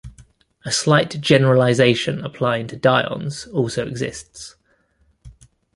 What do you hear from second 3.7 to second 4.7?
exists.